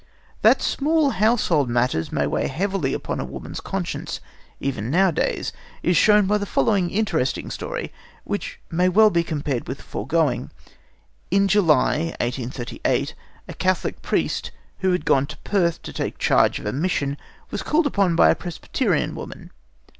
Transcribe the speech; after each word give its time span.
That 0.41 0.63
small 0.63 1.11
household 1.11 1.69
matters 1.69 2.11
may 2.11 2.25
weigh 2.25 2.47
heavily 2.47 2.91
upon 2.95 3.19
a 3.19 3.23
woman's 3.23 3.61
conscience, 3.61 4.19
even 4.59 4.89
nowadays, 4.89 5.53
is 5.83 5.95
shown 5.95 6.25
by 6.25 6.39
the 6.39 6.47
following 6.47 6.89
interesting 6.89 7.51
story, 7.51 7.93
which 8.23 8.59
may 8.71 8.89
well 8.89 9.11
be 9.11 9.23
compared 9.23 9.67
with 9.67 9.77
the 9.77 9.83
foregoing. 9.83 10.49
In 11.29 11.47
July, 11.47 12.15
1838, 12.19 13.13
a 13.47 13.53
Catholic 13.53 14.01
priest, 14.01 14.49
who 14.79 14.91
had 14.91 15.05
gone 15.05 15.27
to 15.27 15.37
Perth 15.43 15.83
to 15.83 15.93
take 15.93 16.17
charge 16.17 16.57
of 16.59 16.65
a 16.65 16.73
mission, 16.73 17.15
was 17.51 17.61
called 17.61 17.85
upon 17.85 18.15
by 18.15 18.31
a 18.31 18.35
Presbyterian 18.35 19.13
woman. 19.13 19.51